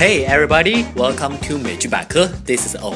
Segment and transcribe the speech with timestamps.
[0.00, 2.28] Hey everybody, welcome to 美剧百科。
[2.44, 2.94] This is Og。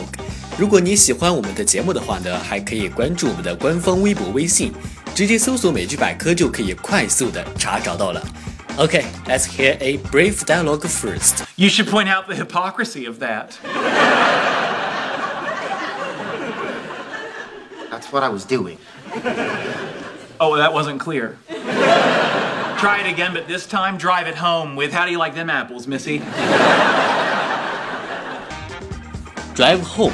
[0.58, 4.72] 如果你喜欢我们的节目的话呢，还可以关注我们的官方微博、微信，
[5.14, 8.22] 直接搜索“美剧百科”就可以快速的查找到了。
[8.76, 11.44] Okay, let's hear a brief dialogue first.
[11.56, 13.58] You should point out the hypocrisy of that.
[17.90, 18.78] That's what I was doing.
[20.38, 21.36] Oh, that wasn't clear.
[22.77, 25.49] Try it again, but this time drive it home with how do you like them
[25.49, 26.21] apples, Missy?
[29.55, 30.11] Drive home，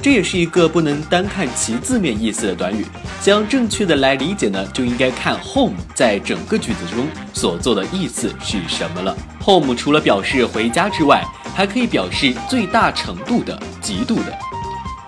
[0.00, 2.86] 这也是一个不能单看其字面意思的短语。
[3.20, 9.16] 想要正确的来理解呢，就应该看 home 在整个句子中所做的意思是什么了。
[9.42, 14.38] home 除了表示回家之外，还可以表示最大程度的、极度的。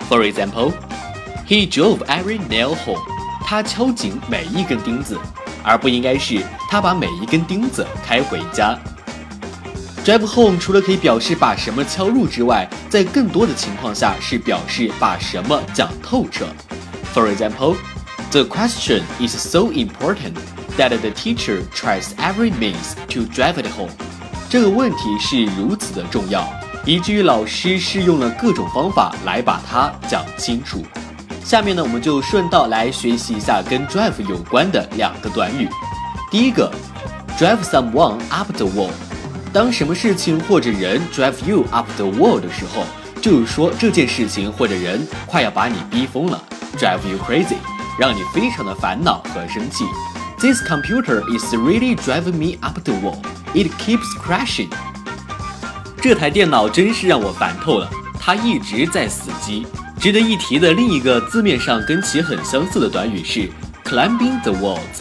[0.08, 0.72] For example,
[1.46, 3.02] he drove every nail home.
[3.46, 5.18] 他敲紧每一根钉子。
[5.64, 8.78] 而不应该是他把每一根钉子开回家。
[10.04, 16.46] Drive home 除了可以表示把什么敲入之外，在更多的情况下是表示把什么讲透彻。
[17.14, 17.76] For example,
[18.30, 20.34] the question is so important
[20.76, 23.92] that the teacher tries every means to drive it home.
[24.50, 26.46] 这个问题是如此的重要，
[26.84, 30.84] 以至于老师试用了各种方法来把它讲清楚。
[31.44, 35.68] 下面呢，我们就顺道来学习一下跟 drive 有关的两个短语。
[36.30, 36.72] 第一个
[37.38, 38.90] ，drive someone up the wall。
[39.52, 42.84] 当什么事情或者人 drive you up the wall 的时候，
[43.20, 46.42] 就是说这件事情或者人快要把你逼疯了
[46.78, 47.56] ，drive you crazy，
[47.98, 49.84] 让你非常的烦恼和生气。
[50.38, 53.18] This computer is really driving me up the wall.
[53.52, 54.70] It keeps crashing.
[56.00, 59.66] 这台电脑真是让我烦透了，它一直在死机。
[60.04, 63.48] 值得一提的另一个字面上跟其很相似的短语是
[63.86, 65.00] climbing the walls。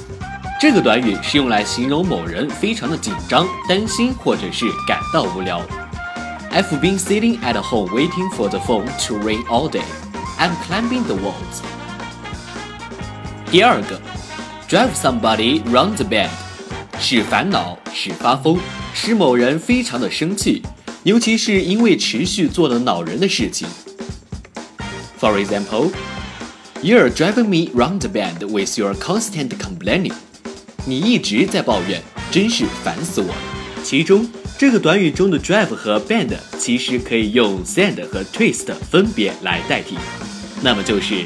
[0.61, 5.61] 这个短语是用来形容某人非常的紧张、担心或者是感到无聊。
[6.53, 9.83] I've been sitting at home waiting for the phone to ring all day.
[10.39, 11.59] I'm climbing the walls.
[13.51, 13.99] 第二个
[14.69, 16.29] ，drive somebody round the bend，
[16.97, 18.57] 使烦恼、使发疯、
[18.93, 20.63] 使某人非常的生气，
[21.03, 23.67] 尤其是因为持续做了恼人的事情。
[25.22, 25.90] For example,
[26.82, 30.14] you're driving me round the bend with your constant complaining.
[30.84, 33.34] 你一直在抱怨，真是烦死我了。
[33.82, 39.96] 其中这个短语中的 drive 和 bend 其实可以用 send 和 twist 分别来代替，
[40.62, 41.24] 那么就是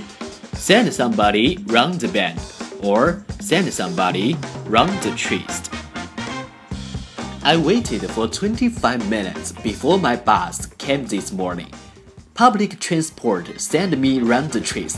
[0.57, 2.37] send somebody round the bend
[2.83, 4.37] or send somebody
[4.71, 5.71] round the twist.
[7.43, 11.67] I waited for 25 minutes before my bus came this morning.
[12.38, 14.98] Public transport send me round the twist。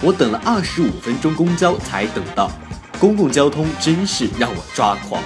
[0.00, 2.50] 我等了二十五分钟公交才等到，
[2.98, 5.22] 公共交通真是让我抓狂。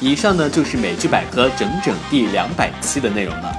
[0.00, 3.54] 以上呢就是美剧百科整整第两百期的内容了。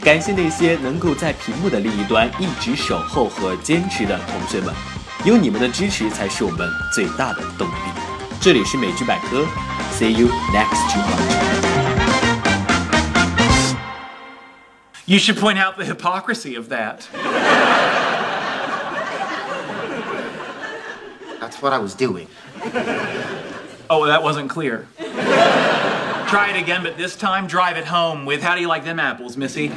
[0.00, 4.74] 感谢那些能够在屏幕的另一端一直守候和坚持的同学们，
[5.26, 7.74] 有你们的支持才是我们最大的动力。
[8.40, 9.44] 这里是美剧百科
[9.92, 11.53] ，See you next time。
[15.06, 17.06] You should point out the hypocrisy of that.
[21.40, 22.26] That's what I was doing.
[23.90, 24.88] Oh, that wasn't clear.
[24.98, 28.98] Try it again, but this time drive it home with how do you like them
[28.98, 29.68] apples, Missy?